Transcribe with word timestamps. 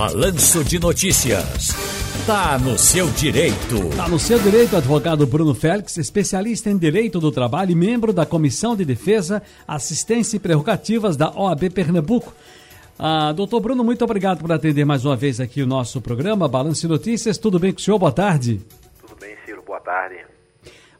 Balanço 0.00 0.64
de 0.64 0.78
Notícias. 0.78 1.76
Tá 2.26 2.58
no 2.58 2.78
seu 2.78 3.06
direito. 3.10 3.94
Tá 3.94 4.08
no 4.08 4.18
seu 4.18 4.38
direito, 4.38 4.74
advogado 4.74 5.26
Bruno 5.26 5.54
Félix, 5.54 5.98
especialista 5.98 6.70
em 6.70 6.78
direito 6.78 7.20
do 7.20 7.30
trabalho 7.30 7.72
e 7.72 7.74
membro 7.74 8.10
da 8.10 8.24
Comissão 8.24 8.74
de 8.74 8.82
Defesa, 8.82 9.42
Assistência 9.68 10.38
e 10.38 10.40
Prerrogativas 10.40 11.18
da 11.18 11.30
OAB 11.30 11.68
Pernambuco. 11.68 12.32
Ah, 12.98 13.32
doutor 13.32 13.60
Bruno, 13.60 13.84
muito 13.84 14.02
obrigado 14.02 14.38
por 14.38 14.50
atender 14.50 14.86
mais 14.86 15.04
uma 15.04 15.16
vez 15.16 15.38
aqui 15.38 15.60
o 15.60 15.66
nosso 15.66 16.00
programa, 16.00 16.48
Balanço 16.48 16.80
de 16.80 16.88
Notícias. 16.88 17.36
Tudo 17.36 17.58
bem 17.58 17.70
com 17.70 17.78
o 17.78 17.82
senhor? 17.82 17.98
Boa 17.98 18.10
tarde. 18.10 18.58
Tudo 19.02 19.20
bem, 19.20 19.36
Ciro. 19.44 19.62
Boa 19.66 19.80
tarde. 19.80 20.16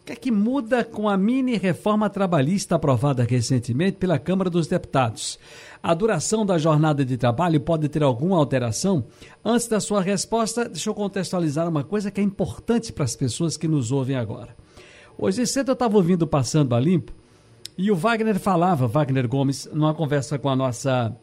O 0.00 0.04
que 0.04 0.12
é 0.12 0.16
que 0.16 0.30
muda 0.30 0.82
com 0.82 1.08
a 1.08 1.16
mini 1.16 1.56
reforma 1.56 2.08
trabalhista 2.08 2.74
aprovada 2.74 3.22
recentemente 3.22 3.98
pela 3.98 4.18
Câmara 4.18 4.48
dos 4.48 4.66
Deputados? 4.66 5.38
A 5.82 5.94
duração 5.94 6.44
da 6.44 6.58
jornada 6.58 7.04
de 7.04 7.16
trabalho 7.16 7.60
pode 7.60 7.88
ter 7.88 8.02
alguma 8.02 8.36
alteração? 8.36 9.04
Antes 9.44 9.68
da 9.68 9.78
sua 9.78 10.00
resposta, 10.00 10.68
deixa 10.68 10.91
eu 10.91 10.94
contextualizar 10.94 11.68
uma 11.68 11.84
coisa 11.84 12.10
que 12.10 12.20
é 12.20 12.24
importante 12.24 12.92
para 12.92 13.05
as 13.05 13.14
pessoas 13.14 13.56
que 13.56 13.68
nos 13.68 13.92
ouvem 13.92 14.16
agora. 14.16 14.56
Hoje 15.16 15.46
cedo 15.46 15.70
eu 15.70 15.74
estava 15.74 15.96
ouvindo 15.96 16.27
Passando 16.27 16.74
a 16.74 16.80
Limpo 16.80 17.12
e 17.77 17.91
o 17.91 17.96
Wagner 17.96 18.38
falava, 18.38 18.88
Wagner 18.88 19.28
Gomes, 19.28 19.69
numa 19.72 19.94
conversa 19.94 20.38
com 20.38 20.48
a 20.48 20.56
nossa 20.56 21.14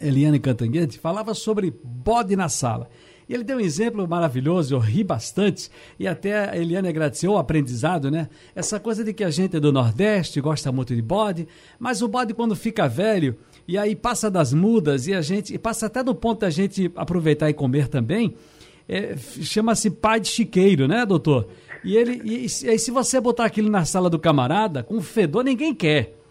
Eliane 0.00 0.38
Cantanguete, 0.38 0.98
falava 0.98 1.34
sobre 1.34 1.72
bode 1.82 2.34
na 2.36 2.48
sala. 2.48 2.88
E 3.28 3.34
ele 3.34 3.44
deu 3.44 3.58
um 3.58 3.60
exemplo 3.60 4.06
maravilhoso, 4.06 4.74
eu 4.74 4.78
ri 4.78 5.04
bastante, 5.04 5.70
e 5.98 6.06
até 6.06 6.50
a 6.50 6.56
Eliane 6.56 6.88
agradeceu 6.88 7.32
o 7.32 7.38
aprendizado, 7.38 8.10
né? 8.10 8.28
Essa 8.54 8.80
coisa 8.80 9.04
de 9.04 9.12
que 9.12 9.22
a 9.22 9.30
gente 9.30 9.56
é 9.56 9.60
do 9.60 9.72
Nordeste, 9.72 10.40
gosta 10.40 10.72
muito 10.72 10.94
de 10.94 11.02
bode, 11.02 11.46
mas 11.78 12.02
o 12.02 12.08
bode 12.08 12.34
quando 12.34 12.56
fica 12.56 12.88
velho, 12.88 13.36
e 13.66 13.78
aí 13.78 13.94
passa 13.94 14.30
das 14.30 14.52
mudas, 14.52 15.06
e 15.06 15.14
a 15.14 15.22
gente, 15.22 15.54
e 15.54 15.58
passa 15.58 15.86
até 15.86 16.02
do 16.02 16.14
ponto 16.14 16.40
da 16.40 16.50
gente 16.50 16.90
aproveitar 16.96 17.48
e 17.48 17.54
comer 17.54 17.88
também, 17.88 18.34
é, 18.88 19.16
chama-se 19.16 19.88
pai 19.90 20.20
de 20.20 20.28
chiqueiro, 20.28 20.88
né, 20.88 21.06
doutor? 21.06 21.48
E 21.84 21.96
ele, 21.96 22.20
e, 22.24 22.44
e 22.44 22.48
se 22.48 22.90
você 22.90 23.20
botar 23.20 23.44
aquilo 23.44 23.70
na 23.70 23.84
sala 23.84 24.10
do 24.10 24.18
camarada, 24.18 24.82
com 24.82 25.00
fedor 25.00 25.44
ninguém 25.44 25.74
quer. 25.74 26.21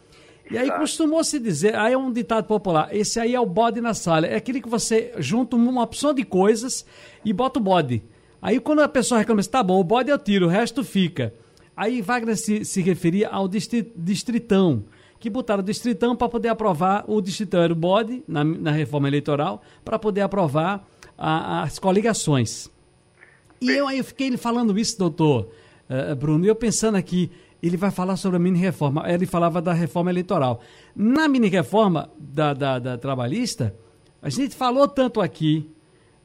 E 0.51 0.57
aí 0.57 0.69
costumou 0.71 1.23
se 1.23 1.39
dizer, 1.39 1.75
aí 1.75 1.93
é 1.93 1.97
um 1.97 2.11
ditado 2.11 2.45
popular, 2.45 2.89
esse 2.91 3.19
aí 3.19 3.33
é 3.33 3.39
o 3.39 3.45
bode 3.45 3.79
na 3.79 3.93
sala. 3.93 4.27
É 4.27 4.35
aquele 4.35 4.61
que 4.61 4.67
você 4.67 5.13
junta 5.17 5.55
uma 5.55 5.81
opção 5.81 6.13
de 6.13 6.23
coisas 6.23 6.85
e 7.23 7.31
bota 7.31 7.57
o 7.59 7.63
bode. 7.63 8.03
Aí 8.41 8.59
quando 8.59 8.81
a 8.81 8.87
pessoa 8.89 9.19
reclama, 9.19 9.41
tá 9.43 9.63
bom, 9.63 9.79
o 9.79 9.83
bode 9.83 10.09
eu 10.09 10.17
tiro, 10.17 10.47
o 10.47 10.49
resto 10.49 10.83
fica. 10.83 11.33
Aí 11.75 12.01
Wagner 12.01 12.35
se, 12.35 12.65
se 12.65 12.81
referia 12.81 13.29
ao 13.29 13.47
distritão, 13.47 14.83
que 15.19 15.29
botaram 15.29 15.61
o 15.61 15.65
distritão 15.65 16.15
para 16.15 16.27
poder 16.27 16.49
aprovar, 16.49 17.05
o 17.07 17.21
distritão 17.21 17.61
era 17.61 17.71
o 17.71 17.75
bode, 17.75 18.23
na, 18.27 18.43
na 18.43 18.71
reforma 18.71 19.07
eleitoral, 19.07 19.61
para 19.85 19.97
poder 19.97 20.21
aprovar 20.21 20.85
a, 21.17 21.63
as 21.63 21.79
coligações. 21.79 22.69
E 23.61 23.69
eu 23.69 23.87
aí 23.87 24.03
fiquei 24.03 24.35
falando 24.35 24.77
isso, 24.77 24.97
doutor 24.97 25.49
uh, 25.89 26.15
Bruno, 26.15 26.43
e 26.43 26.47
eu 26.47 26.55
pensando 26.55 26.95
aqui, 26.95 27.31
ele 27.61 27.77
vai 27.77 27.91
falar 27.91 28.17
sobre 28.17 28.37
a 28.37 28.39
mini-reforma. 28.39 29.03
Ele 29.07 29.25
falava 29.25 29.61
da 29.61 29.73
reforma 29.73 30.09
eleitoral. 30.09 30.61
Na 30.95 31.27
mini-reforma 31.27 32.09
da, 32.17 32.53
da, 32.53 32.79
da, 32.79 32.97
trabalhista, 32.97 33.75
a 34.21 34.29
gente 34.29 34.55
falou 34.55 34.87
tanto 34.87 35.21
aqui 35.21 35.69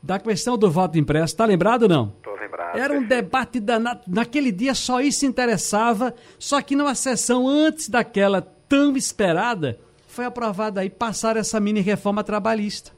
da 0.02 0.18
questão 0.18 0.56
do 0.56 0.70
voto 0.70 0.98
impresso. 0.98 1.34
Está 1.34 1.44
lembrado 1.44 1.82
ou 1.82 1.88
não? 1.88 2.14
Estou 2.16 2.34
lembrado. 2.36 2.78
Era 2.78 2.94
um 2.94 3.06
debate 3.06 3.60
danado. 3.60 4.00
Naquele 4.06 4.50
dia 4.50 4.74
só 4.74 5.00
isso 5.00 5.26
interessava, 5.26 6.14
só 6.38 6.62
que 6.62 6.74
numa 6.74 6.94
sessão 6.94 7.46
antes 7.46 7.88
daquela 7.88 8.40
tão 8.40 8.96
esperada, 8.96 9.78
foi 10.06 10.24
aprovada 10.24 10.80
aí 10.80 10.88
passar 10.88 11.36
essa 11.36 11.60
mini-reforma 11.60 12.24
trabalhista. 12.24 12.92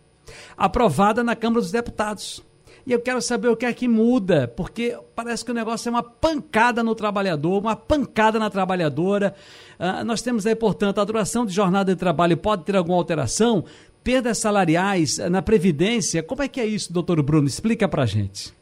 Aprovada 0.57 1.25
na 1.25 1.35
Câmara 1.35 1.61
dos 1.61 1.73
Deputados. 1.73 2.45
E 2.89 2.93
eu 2.93 2.99
quero 2.99 3.21
saber 3.21 3.49
o 3.49 3.57
que 3.57 3.67
é 3.67 3.73
que 3.75 3.87
muda, 3.87 4.49
porque 4.49 4.99
parece 5.15 5.45
que 5.45 5.51
o 5.51 5.55
negócio 5.55 5.91
é 5.91 5.91
uma 5.91 6.03
pancada 6.03 6.83
no 6.83 6.95
trabalhador, 6.95 7.59
uma 7.59 7.77
pancada 7.77 8.39
na 8.39 8.49
trabalhadora. 8.49 9.35
Uh, 9.79 10.03
nós 10.07 10.23
temos 10.23 10.47
aí, 10.47 10.57
portanto, 10.57 10.99
a 10.99 11.05
duração 11.05 11.45
de 11.45 11.53
jornada 11.53 11.95
de 11.95 12.01
trabalho 12.01 12.35
pode 12.35 12.65
ter 12.65 12.75
alguma 12.75 12.97
alteração, 12.97 13.63
perdas 14.03 14.39
salariais 14.39 15.19
uh, 15.19 15.29
na 15.29 15.43
Previdência. 15.43 16.23
Como 16.23 16.43
é 16.43 16.49
que 16.49 16.63
é 16.63 16.65
isso, 16.65 16.91
doutor 16.91 17.21
Bruno? 17.21 17.47
Explica 17.47 17.87
pra 17.87 18.07
gente. 18.07 18.57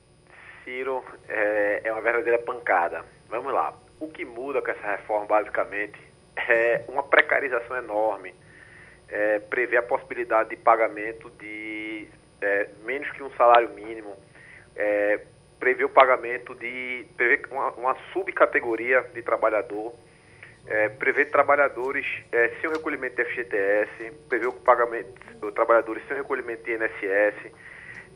Ciro, 0.65 1.05
é, 1.28 1.83
é 1.84 1.93
uma 1.93 2.03
verdadeira 2.03 2.41
pancada. 2.41 3.05
Vamos 3.31 3.55
lá. 3.55 3.78
O 4.01 4.09
que 4.09 4.25
muda 4.25 4.61
com 4.61 4.72
essa 4.72 4.91
reforma, 4.91 5.27
basicamente, 5.27 6.01
é 6.37 6.83
uma 6.89 7.05
precarização 7.05 7.77
enorme. 7.77 8.34
É, 9.09 9.39
prevê 9.39 9.77
a 9.77 9.84
possibilidade 9.84 10.51
de 10.51 10.56
pagamento 10.56 11.31
de 11.39 11.86
é, 12.41 12.69
menos 12.85 13.11
que 13.13 13.23
um 13.23 13.31
salário 13.31 13.71
mínimo, 13.71 14.15
é, 14.75 15.21
prevê 15.59 15.85
o 15.85 15.89
pagamento 15.89 16.55
de 16.55 17.07
prevê 17.17 17.43
uma, 17.51 17.71
uma 17.73 17.97
subcategoria 18.13 19.03
de 19.15 19.23
trabalhador, 19.23 19.95
é, 20.67 20.89
prevê 20.89 21.25
trabalhadores 21.25 22.07
é, 22.33 22.49
sem 22.61 22.69
o 22.69 22.73
recolhimento 22.73 23.17
de 23.17 23.25
FGTS, 23.25 24.13
prevê 24.29 24.47
o 24.47 24.53
pagamento 24.53 25.13
de 25.41 25.53
trabalhadores 25.53 26.03
sem 26.07 26.17
o 26.17 26.21
recolhimento 26.21 26.63
de 26.65 26.73
INSS, 26.73 27.53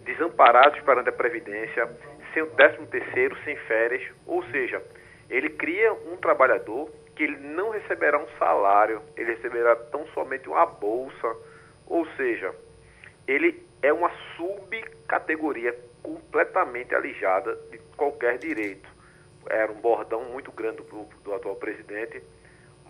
desamparados 0.04 0.80
perante 0.80 1.08
a 1.08 1.12
Previdência, 1.12 1.88
sem 2.34 2.42
o 2.42 2.46
13 2.46 2.86
terceiro, 2.86 3.36
sem 3.44 3.56
férias, 3.56 4.02
ou 4.26 4.42
seja, 4.50 4.82
ele 5.28 5.50
cria 5.50 5.92
um 5.92 6.16
trabalhador 6.16 6.90
que 7.14 7.22
ele 7.22 7.36
não 7.36 7.70
receberá 7.70 8.18
um 8.18 8.26
salário, 8.38 9.02
ele 9.16 9.34
receberá 9.34 9.76
tão 9.76 10.06
somente 10.08 10.48
uma 10.48 10.66
bolsa, 10.66 11.36
ou 11.86 12.06
seja, 12.16 12.52
ele 13.26 13.62
é 13.82 13.92
uma 13.92 14.10
subcategoria 14.36 15.76
completamente 16.02 16.94
alijada 16.94 17.56
de 17.70 17.78
qualquer 17.96 18.38
direito. 18.38 18.88
Era 19.48 19.72
um 19.72 19.80
bordão 19.80 20.24
muito 20.24 20.52
grande 20.52 20.82
do, 20.82 21.04
do 21.24 21.34
atual 21.34 21.56
presidente, 21.56 22.22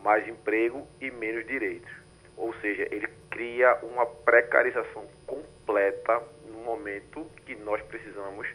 mais 0.02 0.26
emprego 0.26 0.86
e 1.00 1.10
menos 1.10 1.46
direitos. 1.46 1.90
Ou 2.36 2.52
seja, 2.54 2.88
ele 2.90 3.08
cria 3.30 3.78
uma 3.82 4.06
precarização 4.06 5.06
completa 5.26 6.22
no 6.46 6.58
momento 6.58 7.26
que 7.46 7.54
nós 7.56 7.80
precisamos 7.82 8.48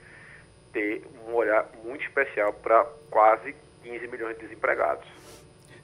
ter 0.74 1.04
um 1.28 1.34
olhar 1.34 1.70
muito 1.84 2.04
especial 2.04 2.52
para 2.52 2.84
quase 3.10 3.56
15 3.84 4.08
milhões 4.08 4.38
de 4.38 4.48
desempregados. 4.48 5.08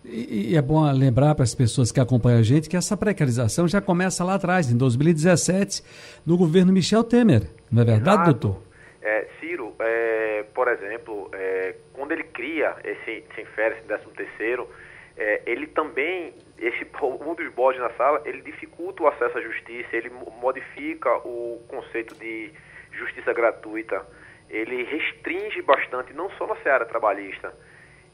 E, 0.03 0.51
e, 0.51 0.57
é 0.57 0.61
bom 0.61 0.91
lembrar 0.91 1.35
para 1.35 1.43
as 1.43 1.53
pessoas 1.53 1.91
que 1.91 1.99
acompanham 1.99 2.39
a 2.39 2.43
gente 2.43 2.67
que 2.67 2.75
essa 2.75 2.97
precarização 2.97 3.67
já 3.67 3.79
começa 3.79 4.23
lá 4.23 4.35
atrás, 4.35 4.71
em 4.71 4.77
2017, 4.77 5.83
no 6.25 6.37
governo 6.37 6.73
Michel 6.73 7.03
Temer. 7.03 7.43
Não 7.71 7.83
é 7.83 7.85
verdade, 7.85 8.23
Exato. 8.23 8.39
doutor? 8.39 8.63
É, 9.01 9.27
Ciro, 9.39 9.75
é, 9.79 10.43
por 10.53 10.67
exemplo, 10.67 11.29
é, 11.33 11.75
quando 11.93 12.11
ele 12.13 12.23
cria 12.23 12.75
esse 12.83 13.23
sem 13.35 13.45
férias, 13.45 13.83
13 13.85 14.05
terceiro, 14.15 14.67
é, 15.15 15.41
ele 15.45 15.67
também, 15.67 16.33
esse, 16.57 16.85
um 17.01 17.35
dos 17.35 17.53
bodes 17.53 17.79
na 17.79 17.91
sala, 17.91 18.21
ele 18.25 18.41
dificulta 18.41 19.03
o 19.03 19.07
acesso 19.07 19.37
à 19.37 19.41
justiça, 19.41 19.95
ele 19.95 20.11
modifica 20.41 21.15
o 21.17 21.61
conceito 21.67 22.15
de 22.15 22.51
justiça 22.91 23.31
gratuita, 23.33 24.03
ele 24.49 24.83
restringe 24.83 25.61
bastante, 25.61 26.11
não 26.13 26.29
só 26.31 26.47
na 26.47 26.55
seara 26.57 26.85
trabalhista, 26.85 27.53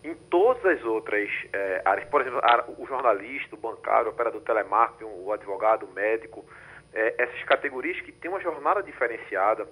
em 0.04 0.16
todas 0.30 0.64
as 0.66 0.84
outras 0.84 1.30
é, 1.52 1.82
áreas, 1.84 2.08
por 2.10 2.22
exemplo, 2.22 2.42
o 2.78 2.86
jornalista, 2.86 3.56
o 3.56 3.60
bancário, 3.60 4.08
o 4.08 4.12
operador 4.12 4.42
telemarketing, 4.42 5.06
o 5.06 5.32
advogado, 5.32 5.86
o 5.86 5.94
médico, 5.94 6.46
é, 6.94 7.16
essas 7.18 7.44
categorias 7.44 8.00
que 8.02 8.12
têm 8.12 8.30
uma 8.30 8.42
jornada 8.42 8.82
diferenciada, 8.84 9.68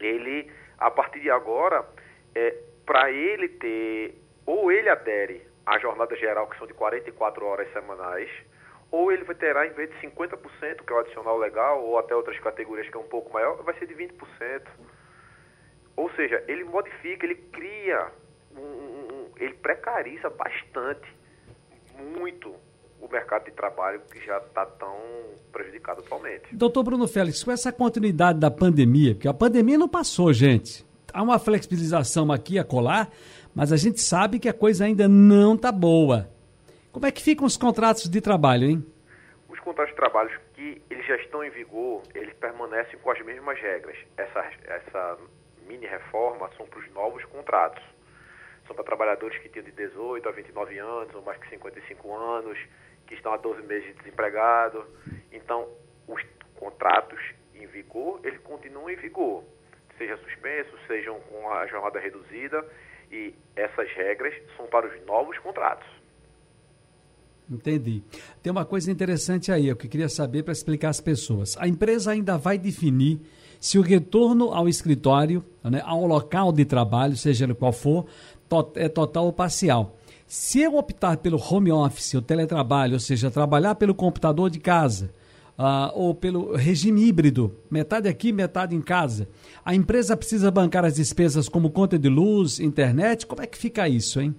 ele, 0.00 0.50
a 0.78 0.90
partir 0.90 1.20
de 1.20 1.30
agora, 1.30 1.86
é, 2.34 2.54
para 2.84 3.10
ele 3.10 3.48
ter, 3.48 4.14
ou 4.44 4.70
ele 4.70 4.88
adere 4.88 5.46
à 5.64 5.78
jornada 5.78 6.14
geral, 6.16 6.48
que 6.48 6.58
são 6.58 6.66
de 6.66 6.74
44 6.74 7.44
horas 7.44 7.72
semanais, 7.72 8.30
ou 8.90 9.10
ele 9.10 9.24
vai 9.24 9.34
terá, 9.34 9.66
em 9.66 9.70
vez 9.70 9.90
de 9.90 10.06
50%, 10.06 10.84
que 10.84 10.92
é 10.92 10.96
o 10.96 10.98
adicional 10.98 11.38
legal, 11.38 11.82
ou 11.82 11.98
até 11.98 12.14
outras 12.14 12.38
categorias 12.38 12.88
que 12.88 12.96
é 12.96 13.00
um 13.00 13.08
pouco 13.08 13.32
maior, 13.32 13.62
vai 13.62 13.74
ser 13.78 13.86
de 13.86 13.94
20%. 13.94 14.62
Ou 15.96 16.10
seja, 16.10 16.44
ele 16.46 16.62
modifica, 16.64 17.26
ele 17.26 17.34
cria 17.34 18.12
ele 19.38 19.54
precariza 19.54 20.30
bastante, 20.30 21.06
muito, 22.12 22.54
o 23.00 23.08
mercado 23.08 23.44
de 23.44 23.52
trabalho 23.52 24.00
que 24.10 24.24
já 24.24 24.38
está 24.38 24.66
tão 24.66 24.96
prejudicado 25.52 26.00
atualmente. 26.00 26.44
Doutor 26.52 26.82
Bruno 26.82 27.06
Félix, 27.06 27.42
com 27.44 27.50
essa 27.50 27.72
continuidade 27.72 28.38
da 28.38 28.50
pandemia, 28.50 29.14
porque 29.14 29.28
a 29.28 29.34
pandemia 29.34 29.78
não 29.78 29.88
passou, 29.88 30.32
gente. 30.32 30.84
Há 31.12 31.22
uma 31.22 31.38
flexibilização 31.38 32.30
aqui 32.32 32.58
a 32.58 32.64
colar, 32.64 33.10
mas 33.54 33.72
a 33.72 33.76
gente 33.76 34.00
sabe 34.00 34.38
que 34.38 34.48
a 34.48 34.52
coisa 34.52 34.84
ainda 34.84 35.08
não 35.08 35.54
está 35.54 35.72
boa. 35.72 36.28
Como 36.92 37.06
é 37.06 37.10
que 37.10 37.22
ficam 37.22 37.46
os 37.46 37.56
contratos 37.56 38.08
de 38.08 38.20
trabalho, 38.20 38.68
hein? 38.68 38.86
Os 39.48 39.60
contratos 39.60 39.92
de 39.92 39.96
trabalho 39.96 40.40
que 40.54 40.82
eles 40.90 41.06
já 41.06 41.16
estão 41.16 41.44
em 41.44 41.50
vigor, 41.50 42.02
eles 42.14 42.34
permanecem 42.34 42.98
com 42.98 43.10
as 43.10 43.24
mesmas 43.24 43.58
regras. 43.60 43.96
Essa, 44.16 44.44
essa 44.64 45.18
mini 45.66 45.86
reforma 45.86 46.50
são 46.56 46.66
para 46.66 46.80
os 46.80 46.90
novos 46.92 47.24
contratos 47.26 47.82
são 48.66 48.74
para 48.74 48.84
trabalhadores 48.84 49.38
que 49.38 49.48
tinham 49.48 49.64
de 49.64 49.72
18 49.72 50.28
a 50.28 50.32
29 50.32 50.78
anos, 50.78 51.14
ou 51.14 51.22
mais 51.22 51.38
que 51.38 51.48
55 51.50 52.14
anos, 52.14 52.58
que 53.06 53.14
estão 53.14 53.32
há 53.32 53.36
12 53.36 53.62
meses 53.62 53.86
de 53.88 53.94
desempregado. 53.94 54.84
Então, 55.32 55.68
os 56.08 56.22
contratos 56.56 57.20
em 57.54 57.66
vigor, 57.66 58.20
ele 58.24 58.38
continua 58.38 58.92
em 58.92 58.96
vigor. 58.96 59.44
Seja 59.96 60.16
suspenso, 60.18 60.70
sejam 60.86 61.18
com 61.20 61.50
a 61.50 61.66
jornada 61.66 61.98
reduzida, 61.98 62.64
e 63.10 63.34
essas 63.54 63.90
regras 63.92 64.34
são 64.56 64.66
para 64.66 64.86
os 64.86 65.06
novos 65.06 65.38
contratos. 65.38 65.88
Entendi. 67.48 68.02
Tem 68.42 68.50
uma 68.50 68.64
coisa 68.64 68.90
interessante 68.90 69.52
aí, 69.52 69.68
eu 69.68 69.76
que 69.76 69.88
queria 69.88 70.08
saber 70.08 70.42
para 70.42 70.52
explicar 70.52 70.88
às 70.88 71.00
pessoas. 71.00 71.56
A 71.58 71.68
empresa 71.68 72.10
ainda 72.10 72.36
vai 72.36 72.58
definir 72.58 73.20
se 73.60 73.78
o 73.78 73.82
retorno 73.82 74.52
ao 74.52 74.68
escritório, 74.68 75.44
né, 75.64 75.80
ao 75.84 76.04
local 76.06 76.52
de 76.52 76.64
trabalho, 76.64 77.16
seja 77.16 77.44
ele 77.44 77.54
qual 77.54 77.72
for, 77.72 78.06
é 78.76 78.88
total 78.88 79.26
ou 79.26 79.32
parcial. 79.32 79.96
Se 80.26 80.60
eu 80.60 80.76
optar 80.76 81.18
pelo 81.18 81.38
home 81.38 81.70
office, 81.70 82.14
o 82.14 82.22
teletrabalho, 82.22 82.94
ou 82.94 83.00
seja, 83.00 83.30
trabalhar 83.30 83.76
pelo 83.76 83.94
computador 83.94 84.50
de 84.50 84.58
casa, 84.58 85.10
uh, 85.58 85.90
ou 85.94 86.14
pelo 86.14 86.54
regime 86.54 87.08
híbrido, 87.08 87.56
metade 87.70 88.08
aqui, 88.08 88.32
metade 88.32 88.74
em 88.74 88.82
casa, 88.82 89.28
a 89.64 89.74
empresa 89.74 90.16
precisa 90.16 90.50
bancar 90.50 90.84
as 90.84 90.94
despesas 90.94 91.48
como 91.48 91.70
conta 91.70 91.98
de 91.98 92.08
luz, 92.08 92.60
internet? 92.60 93.26
Como 93.26 93.42
é 93.42 93.46
que 93.46 93.56
fica 93.56 93.88
isso, 93.88 94.20
hein? 94.20 94.34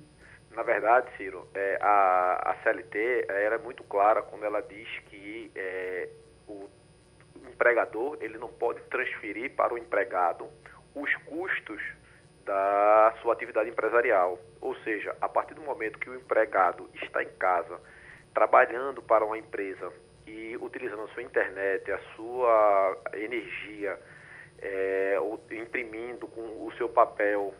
Na 0.56 0.64
verdade, 0.64 1.08
Ciro, 1.18 1.48
é, 1.54 1.78
a, 1.82 2.52
a 2.52 2.56
CLT 2.64 3.28
era 3.30 3.56
é 3.56 3.60
muito 3.60 3.84
clara 3.84 4.22
quando 4.24 4.44
ela 4.44 4.62
diz 4.62 4.88
que 5.10 5.52
é, 5.56 6.10
o 6.48 6.68
empregador 7.48 8.18
ele 8.22 8.38
não 8.38 8.50
pode 8.50 8.82
transferir 8.90 9.54
para 9.56 9.74
o 9.74 9.78
empregado 9.78 10.46
os 10.96 11.14
custos 11.26 11.80
da 12.48 13.14
sua 13.22 13.34
atividade 13.34 13.70
empresarial. 13.70 14.40
Ou 14.62 14.74
seja, 14.78 15.16
a 15.22 15.30
partir 15.30 15.54
do 15.54 15.62
momento 15.62 16.00
que 16.00 16.10
o 16.10 16.16
empregado 16.16 16.90
está 17.04 17.22
em 17.22 17.30
casa 17.38 17.80
trabalhando 18.34 19.02
para 19.02 19.26
uma 19.26 19.38
empresa 19.38 19.92
e 20.26 20.58
utilizando 20.58 21.04
a 21.04 21.08
sua 21.10 21.24
internet, 21.24 21.92
a 21.92 22.00
sua 22.16 22.98
energia, 23.14 24.00
é, 24.60 25.18
imprimindo 25.52 26.28
com 26.28 26.42
o 26.66 26.72
seu 26.78 26.88
papel, 26.90 27.54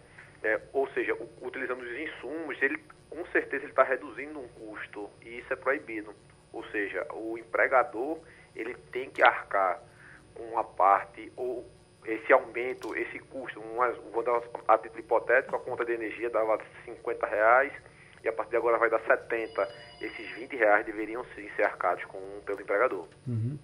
é, 0.44 0.60
ou 0.74 0.88
seja, 0.90 1.16
utilizando 1.42 1.82
os 1.82 2.00
insumos, 2.00 2.60
ele 2.62 2.82
com 3.10 3.26
certeza 3.28 3.64
ele 3.64 3.72
está 3.72 3.84
reduzindo 3.84 4.40
um 4.40 4.48
custo 4.48 5.10
e 5.22 5.40
isso 5.40 5.52
é 5.52 5.56
proibido. 5.56 6.14
Ou 6.54 6.64
seja, 6.66 7.06
o 7.14 7.38
empregador 7.38 8.20
ele 8.56 8.76
tem 8.92 9.10
que 9.10 9.22
arcar 9.22 9.82
com 10.34 10.44
uma 10.44 10.64
parte 10.64 11.32
ou 11.36 11.66
esse 12.08 12.32
aumento, 12.32 12.96
esse 12.96 13.20
custo, 13.20 13.60
uma, 13.60 13.92
vou 14.14 14.24
dar 14.24 14.42
a 14.68 14.78
título 14.78 15.02
hipotético, 15.02 15.56
a 15.56 15.60
conta 15.60 15.84
de 15.84 15.92
energia 15.92 16.30
dava 16.30 16.58
50 16.86 17.28
reais, 17.28 17.74
e 18.24 18.30
a 18.30 18.34
partir 18.34 18.52
de 18.52 18.58
agora 18.58 18.78
vai 18.78 18.90
dar 18.90 19.00
70. 19.00 19.68
Esses 20.02 20.30
20 20.36 20.56
reais 20.56 20.86
deveriam 20.86 21.24
ser 21.36 21.64
arcados 21.64 22.04
com, 22.06 22.20
pelo 22.46 22.62
empregador. 22.62 23.08
Uhum. 23.28 23.58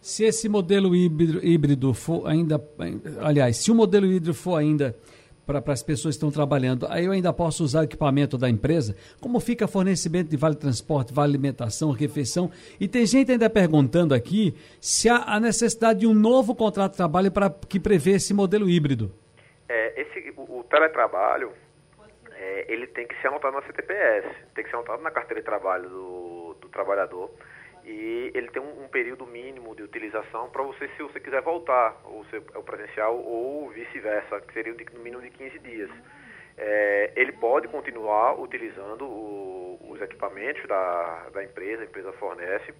Se 0.00 0.24
esse 0.24 0.48
modelo 0.48 0.94
híbrido, 0.94 1.44
híbrido 1.44 1.92
for 1.92 2.26
ainda. 2.26 2.62
Aliás, 3.20 3.56
se 3.56 3.70
o 3.70 3.74
modelo 3.74 4.06
híbrido 4.06 4.32
for 4.32 4.56
ainda 4.56 4.96
para 5.48 5.72
as 5.72 5.82
pessoas 5.82 6.14
que 6.14 6.18
estão 6.18 6.30
trabalhando, 6.30 6.86
aí 6.90 7.06
eu 7.06 7.12
ainda 7.12 7.32
posso 7.32 7.64
usar 7.64 7.80
o 7.80 7.84
equipamento 7.84 8.36
da 8.36 8.50
empresa? 8.50 8.94
Como 9.18 9.40
fica 9.40 9.66
fornecimento 9.66 10.28
de 10.28 10.36
vale 10.36 10.54
transporte, 10.54 11.14
vale 11.14 11.32
alimentação, 11.32 11.90
refeição? 11.90 12.50
E 12.78 12.86
tem 12.86 13.06
gente 13.06 13.32
ainda 13.32 13.48
perguntando 13.48 14.14
aqui 14.14 14.54
se 14.78 15.08
há 15.08 15.24
a 15.26 15.40
necessidade 15.40 16.00
de 16.00 16.06
um 16.06 16.12
novo 16.12 16.54
contrato 16.54 16.92
de 16.92 16.98
trabalho 16.98 17.32
para 17.32 17.48
que 17.48 17.80
prevê 17.80 18.12
esse 18.12 18.34
modelo 18.34 18.68
híbrido. 18.68 19.10
É, 19.66 20.02
esse, 20.02 20.34
o, 20.36 20.58
o 20.58 20.64
teletrabalho, 20.64 21.52
é, 22.36 22.70
ele 22.70 22.86
tem 22.86 23.06
que 23.06 23.18
ser 23.22 23.28
anotado 23.28 23.56
na 23.56 23.62
CTPS, 23.62 24.28
tem 24.54 24.64
que 24.64 24.70
ser 24.70 24.76
anotado 24.76 25.02
na 25.02 25.10
carteira 25.10 25.40
de 25.40 25.46
trabalho 25.46 25.88
do, 25.88 26.56
do 26.60 26.68
trabalhador 26.68 27.30
e 27.88 28.30
ele 28.34 28.48
tem 28.48 28.60
um, 28.60 28.84
um 28.84 28.88
período 28.88 29.26
mínimo 29.26 29.74
de 29.74 29.82
utilização 29.82 30.50
para 30.50 30.62
você, 30.62 30.88
se 30.88 31.02
você 31.02 31.18
quiser 31.18 31.40
voltar, 31.40 31.98
ou 32.04 32.22
ser 32.26 32.42
o 32.54 32.62
presencial 32.62 33.18
ou 33.18 33.70
vice-versa, 33.70 34.42
que 34.42 34.52
seria 34.52 34.74
no 34.74 35.00
mínimo 35.00 35.22
de 35.22 35.30
15 35.30 35.58
dias. 35.60 35.90
É, 36.58 37.12
ele 37.16 37.32
pode 37.32 37.66
continuar 37.68 38.38
utilizando 38.38 39.06
o, 39.06 39.78
os 39.88 40.02
equipamentos 40.02 40.68
da, 40.68 41.30
da 41.32 41.42
empresa, 41.42 41.80
a 41.82 41.86
empresa 41.86 42.12
fornece. 42.12 42.74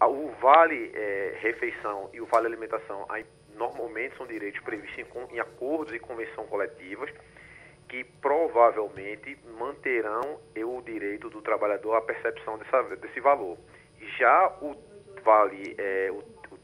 O 0.00 0.30
vale 0.40 0.90
é, 0.92 1.38
refeição 1.40 2.10
e 2.12 2.20
o 2.20 2.26
vale 2.26 2.48
alimentação 2.48 3.06
aí, 3.08 3.24
normalmente 3.54 4.16
são 4.16 4.26
direitos 4.26 4.60
previstos 4.62 4.98
em, 4.98 5.36
em 5.36 5.38
acordos 5.38 5.94
e 5.94 6.00
convenções 6.00 6.48
coletivas 6.48 7.08
que 7.88 8.02
provavelmente 8.20 9.38
manterão 9.56 10.40
o 10.56 10.82
direito 10.82 11.30
do 11.30 11.40
trabalhador 11.40 11.94
à 11.94 12.00
percepção 12.00 12.58
dessa, 12.58 12.82
desse 12.96 13.20
valor. 13.20 13.56
Já 14.18 14.48
o 14.60 14.74
vale, 15.24 15.74
é, 15.78 16.10
o, 16.10 16.18
o 16.18 16.58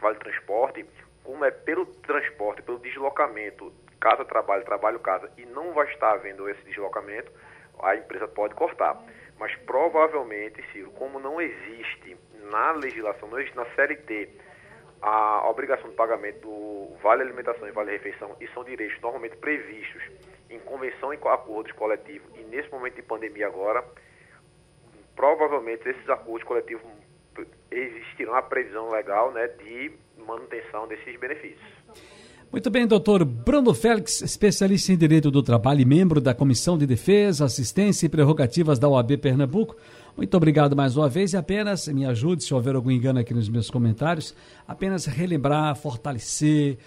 vale 0.00 0.18
transporte, 0.18 0.84
como 1.22 1.44
é 1.44 1.50
pelo 1.50 1.86
transporte, 1.86 2.62
pelo 2.62 2.78
deslocamento, 2.78 3.72
casa 4.00 4.24
trabalho, 4.24 4.64
trabalho 4.64 4.98
casa, 5.00 5.30
e 5.36 5.44
não 5.46 5.72
vai 5.72 5.86
estar 5.92 6.12
havendo 6.12 6.48
esse 6.48 6.62
deslocamento, 6.62 7.30
a 7.82 7.96
empresa 7.96 8.26
pode 8.28 8.54
cortar. 8.54 9.02
Mas 9.38 9.54
provavelmente, 9.66 10.64
Ciro, 10.72 10.90
como 10.92 11.18
não 11.18 11.40
existe 11.40 12.16
na 12.50 12.72
legislação, 12.72 13.28
não 13.28 13.38
existe 13.38 13.56
na 13.56 13.66
CLT 13.74 14.30
a 15.02 15.48
obrigação 15.50 15.90
de 15.90 15.96
pagamento 15.96 16.40
do 16.40 16.96
vale 17.02 17.22
alimentação 17.22 17.68
e 17.68 17.70
vale 17.70 17.92
refeição, 17.92 18.34
e 18.40 18.48
são 18.48 18.64
direitos 18.64 18.98
normalmente 19.00 19.36
previstos 19.36 20.02
em 20.48 20.58
convenção 20.60 21.12
e 21.12 21.16
acordos 21.16 21.72
coletivos, 21.72 22.28
e 22.38 22.44
nesse 22.44 22.70
momento 22.70 22.94
de 22.94 23.02
pandemia 23.02 23.46
agora, 23.46 23.84
provavelmente 25.16 25.88
esses 25.88 26.08
acordos 26.08 26.46
coletivos 26.46 26.86
existirão 27.70 28.34
a 28.34 28.42
previsão 28.42 28.90
legal 28.90 29.32
né, 29.32 29.48
de 29.48 29.92
manutenção 30.24 30.86
desses 30.86 31.18
benefícios. 31.18 31.76
Muito 32.50 32.70
bem, 32.70 32.86
doutor 32.86 33.24
Bruno 33.24 33.74
Félix, 33.74 34.22
especialista 34.22 34.92
em 34.92 34.96
Direito 34.96 35.30
do 35.30 35.42
Trabalho 35.42 35.80
e 35.80 35.84
membro 35.84 36.20
da 36.20 36.32
Comissão 36.32 36.78
de 36.78 36.86
Defesa, 36.86 37.44
Assistência 37.44 38.06
e 38.06 38.08
Prerrogativas 38.08 38.78
da 38.78 38.88
OAB 38.88 39.18
Pernambuco. 39.18 39.76
Muito 40.16 40.34
obrigado 40.36 40.76
mais 40.76 40.96
uma 40.96 41.08
vez 41.08 41.32
e 41.32 41.36
apenas 41.36 41.88
me 41.88 42.06
ajude, 42.06 42.44
se 42.44 42.54
houver 42.54 42.76
algum 42.76 42.90
engano 42.90 43.18
aqui 43.18 43.34
nos 43.34 43.48
meus 43.48 43.68
comentários, 43.68 44.34
apenas 44.66 45.06
relembrar, 45.06 45.76
fortalecer, 45.76 46.78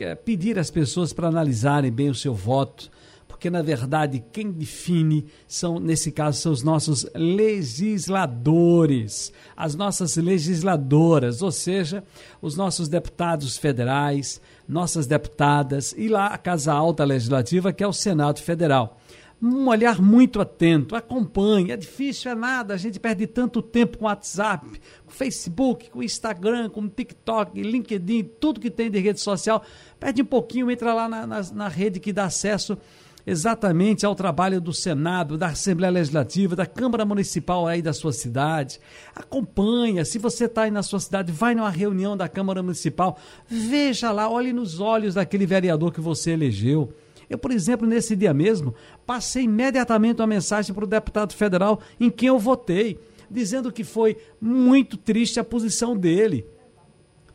eh, 0.00 0.14
pedir 0.16 0.58
às 0.58 0.70
pessoas 0.70 1.12
para 1.12 1.28
analisarem 1.28 1.92
bem 1.92 2.08
o 2.08 2.14
seu 2.14 2.34
voto, 2.34 2.90
porque 3.34 3.50
na 3.50 3.62
verdade 3.62 4.24
quem 4.32 4.52
define 4.52 5.26
são, 5.48 5.80
nesse 5.80 6.12
caso, 6.12 6.40
são 6.40 6.52
os 6.52 6.62
nossos 6.62 7.04
legisladores, 7.16 9.32
as 9.56 9.74
nossas 9.74 10.16
legisladoras, 10.16 11.42
ou 11.42 11.50
seja, 11.50 12.04
os 12.40 12.56
nossos 12.56 12.88
deputados 12.88 13.56
federais, 13.56 14.40
nossas 14.68 15.08
deputadas 15.08 15.92
e 15.98 16.06
lá 16.06 16.28
a 16.28 16.38
Casa 16.38 16.72
Alta 16.72 17.02
Legislativa, 17.02 17.72
que 17.72 17.82
é 17.82 17.88
o 17.88 17.92
Senado 17.92 18.40
Federal 18.40 19.00
um 19.42 19.68
olhar 19.68 20.00
muito 20.00 20.40
atento, 20.40 20.94
acompanhe. 20.96 21.70
É 21.70 21.76
difícil, 21.76 22.30
é 22.30 22.34
nada. 22.34 22.72
A 22.72 22.78
gente 22.78 22.98
perde 22.98 23.26
tanto 23.26 23.60
tempo 23.60 23.98
com 23.98 24.06
WhatsApp, 24.06 24.66
com 25.04 25.12
Facebook, 25.12 25.90
com 25.90 26.02
Instagram, 26.02 26.70
com 26.70 26.88
TikTok, 26.88 27.60
LinkedIn, 27.60 28.22
tudo 28.40 28.58
que 28.58 28.70
tem 28.70 28.90
de 28.90 28.98
rede 29.00 29.20
social. 29.20 29.62
Perde 30.00 30.22
um 30.22 30.24
pouquinho, 30.24 30.70
entra 30.70 30.94
lá 30.94 31.10
na, 31.10 31.26
na, 31.26 31.42
na 31.52 31.68
rede 31.68 32.00
que 32.00 32.10
dá 32.10 32.24
acesso 32.24 32.78
exatamente 33.26 34.04
ao 34.04 34.14
trabalho 34.14 34.60
do 34.60 34.72
Senado, 34.72 35.38
da 35.38 35.48
Assembleia 35.48 35.92
Legislativa, 35.92 36.54
da 36.54 36.66
Câmara 36.66 37.04
Municipal 37.04 37.66
aí 37.66 37.80
da 37.80 37.92
sua 37.92 38.12
cidade. 38.12 38.80
Acompanha, 39.14 40.04
se 40.04 40.18
você 40.18 40.44
está 40.44 40.62
aí 40.62 40.70
na 40.70 40.82
sua 40.82 41.00
cidade, 41.00 41.32
vai 41.32 41.54
numa 41.54 41.70
reunião 41.70 42.16
da 42.16 42.28
Câmara 42.28 42.62
Municipal, 42.62 43.18
veja 43.48 44.10
lá, 44.12 44.28
olhe 44.28 44.52
nos 44.52 44.80
olhos 44.80 45.14
daquele 45.14 45.46
vereador 45.46 45.92
que 45.92 46.00
você 46.00 46.32
elegeu. 46.32 46.92
Eu, 47.28 47.38
por 47.38 47.50
exemplo, 47.50 47.86
nesse 47.86 48.14
dia 48.14 48.34
mesmo, 48.34 48.74
passei 49.06 49.44
imediatamente 49.44 50.20
uma 50.20 50.26
mensagem 50.26 50.74
para 50.74 50.84
o 50.84 50.88
deputado 50.88 51.32
federal 51.32 51.80
em 51.98 52.10
quem 52.10 52.28
eu 52.28 52.38
votei, 52.38 52.98
dizendo 53.30 53.72
que 53.72 53.82
foi 53.82 54.18
muito 54.40 54.96
triste 54.98 55.40
a 55.40 55.44
posição 55.44 55.96
dele 55.96 56.44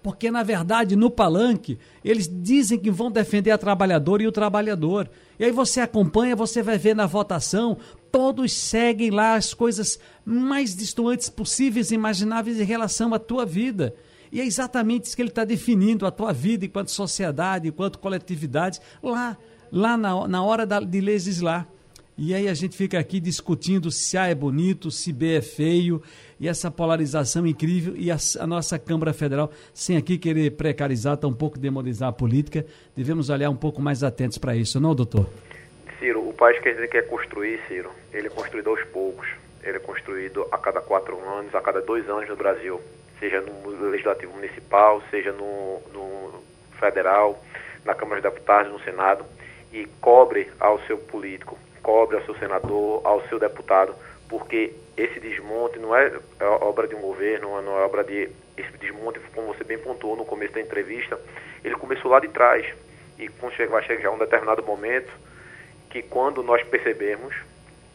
porque, 0.01 0.32
na 0.32 0.44
verdade, 0.44 0.96
no 0.96 1.10
palanque, 1.10 1.77
eles 2.03 2.27
dizem 2.27 2.79
que 2.79 2.89
vão 2.89 3.12
defender 3.12 3.51
a 3.51 3.58
trabalhadora 3.58 4.24
e 4.24 4.27
o 4.27 4.32
trabalhador. 4.32 5.10
E 5.38 5.44
aí 5.44 5.51
você 5.51 5.82
acompanha, 5.82 6.36
você 6.36 6.63
vai 6.63 6.77
ver 6.77 6.96
na 6.96 7.06
votação, 7.06 7.77
todos 8.12 8.53
seguem 8.53 9.12
lá 9.12 9.36
as 9.36 9.53
coisas 9.53 10.00
mais 10.24 10.75
distantes 10.75 11.29
possíveis 11.29 11.91
e 11.91 11.96
imagináveis 11.96 12.60
em 12.60 12.63
relação 12.63 13.13
à 13.13 13.20
tua 13.20 13.46
vida. 13.46 13.94
E 14.32 14.39
é 14.39 14.46
exatamente 14.46 15.06
isso 15.06 15.15
que 15.15 15.22
ele 15.22 15.29
está 15.29 15.44
definindo, 15.44 16.06
a 16.06 16.12
tua 16.12 16.32
vida 16.32 16.65
enquanto 16.65 16.91
sociedade, 16.91 17.68
enquanto 17.68 18.00
coletividade, 18.00 18.79
lá, 19.03 19.38
lá 19.72 19.98
na, 19.98 20.27
na 20.27 20.44
hora 20.44 20.65
da, 20.65 20.79
de 20.79 21.01
legislar. 21.01 21.68
E 22.21 22.33
aí 22.33 22.49
a 22.49 22.53
gente 22.53 22.75
fica 22.75 22.99
aqui 22.99 23.17
discutindo 23.17 23.89
se 23.89 24.17
A 24.17 24.27
é 24.27 24.35
bonito, 24.35 24.91
se 24.91 25.13
B 25.13 25.38
é 25.38 25.41
feio, 25.41 26.03
e 26.38 26.49
essa 26.49 26.69
polarização 26.69 27.47
incrível, 27.47 27.93
e 27.95 28.11
a, 28.11 28.17
a 28.41 28.45
nossa 28.45 28.77
Câmara 28.77 29.13
Federal, 29.13 29.49
sem 29.73 29.95
aqui 29.95 30.17
querer 30.17 30.51
precarizar, 30.51 31.15
tampouco 31.15 31.57
demonizar 31.57 32.09
a 32.09 32.11
política, 32.11 32.65
devemos 32.93 33.29
olhar 33.29 33.49
um 33.49 33.55
pouco 33.55 33.81
mais 33.81 34.03
atentos 34.03 34.38
para 34.38 34.53
isso, 34.53 34.81
não, 34.81 34.93
doutor? 34.93 35.29
Ciro, 35.97 36.27
o 36.27 36.33
país 36.33 36.59
que 36.59 36.67
a 36.67 36.73
gente 36.73 36.89
quer 36.89 37.07
construir, 37.07 37.57
Ciro, 37.69 37.89
ele 38.11 38.27
é 38.27 38.29
construído 38.29 38.69
aos 38.69 38.83
poucos. 38.89 39.29
Ele 39.63 39.77
é 39.77 39.79
construído 39.79 40.45
a 40.51 40.57
cada 40.57 40.81
quatro 40.81 41.17
anos, 41.25 41.55
a 41.55 41.61
cada 41.61 41.79
dois 41.79 42.09
anos 42.09 42.27
no 42.27 42.35
Brasil. 42.35 42.81
seja 43.17 43.39
no 43.39 43.89
Legislativo 43.89 44.33
Municipal, 44.33 45.01
seja 45.09 45.31
no, 45.31 45.81
no 45.93 46.43
Federal, 46.77 47.41
na 47.85 47.95
Câmara 47.95 48.21
de 48.21 48.27
Deputados, 48.27 48.73
no 48.73 48.79
Senado, 48.81 49.23
e 49.71 49.85
cobre 50.01 50.49
ao 50.59 50.81
seu 50.81 50.97
político, 50.97 51.57
cobre 51.89 52.17
ao 52.17 52.24
seu 52.24 52.36
senador, 52.36 53.01
ao 53.03 53.27
seu 53.29 53.39
deputado, 53.39 53.96
porque 54.27 54.75
esse 54.96 55.19
desmonte 55.19 55.79
não 55.79 55.96
é 55.96 56.12
obra 56.62 56.88
de 56.88 56.93
um 56.93 57.01
governo, 57.01 57.60
não 57.63 57.79
é 57.79 57.81
obra 57.84 58.03
de. 58.03 58.29
Esse 58.55 58.77
desmonte, 58.77 59.19
como 59.34 59.48
você 59.48 59.63
bem 59.63 59.79
pontuou 59.79 60.15
no 60.15 60.24
começo 60.24 60.53
da 60.53 60.62
entrevista, 60.62 61.19
ele 61.63 61.74
começou 61.74 62.12
lá 62.12 62.19
de 62.19 62.27
trás. 62.27 62.63
E 63.17 63.27
vai 63.65 63.84
chegar 63.84 64.12
um 64.12 64.19
determinado 64.19 64.62
momento 64.63 65.12
que, 65.89 66.03
quando 66.03 66.43
nós 66.43 66.62
percebemos, 66.63 67.36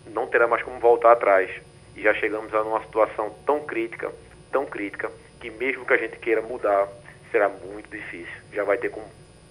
não 0.08 0.26
terá 0.26 0.48
mais 0.48 0.64
como 0.64 0.80
voltar 0.80 1.12
atrás. 1.12 1.48
E 1.94 2.02
já 2.02 2.12
chegamos 2.14 2.52
a 2.52 2.62
uma 2.62 2.82
situação 2.82 3.32
tão 3.46 3.60
crítica, 3.60 4.10
tão 4.50 4.66
crítica, 4.66 5.08
que 5.40 5.50
mesmo 5.50 5.86
que 5.86 5.94
a 5.94 5.98
gente 5.98 6.16
queira 6.18 6.42
mudar, 6.42 6.88
será 7.30 7.48
muito 7.48 7.88
difícil. 7.88 8.34
Já 8.52 8.64
vai 8.64 8.76
ter 8.76 8.90
como 8.90 9.06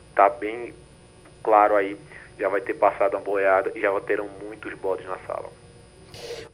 estar 0.09 0.29
tá 0.29 0.37
bem 0.37 0.73
claro 1.41 1.77
aí, 1.77 1.97
já 2.39 2.49
vai 2.49 2.61
ter 2.61 2.73
passado 2.73 3.17
a 3.17 3.19
boiada 3.19 3.71
e 3.75 3.81
já 3.81 3.91
terão 4.01 4.27
muitos 4.43 4.73
bodes 4.75 5.05
na 5.05 5.17
sala. 5.27 5.49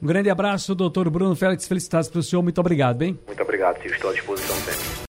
Um 0.02 0.08
grande 0.08 0.30
abraço, 0.30 0.74
doutor 0.74 1.10
Bruno 1.10 1.36
Félix. 1.36 1.68
Felicidades 1.68 2.10
para 2.10 2.20
o 2.20 2.24
senhor. 2.24 2.42
Muito 2.42 2.60
obrigado, 2.60 2.98
bem? 2.98 3.20
Muito 3.28 3.44
obrigado, 3.44 3.86
Estou 3.86 4.10
à 4.10 4.14
disposição 4.14 4.56
sempre. 4.58 4.90